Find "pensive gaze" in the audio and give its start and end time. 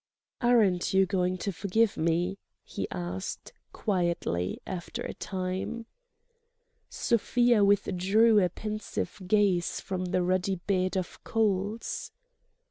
8.49-9.79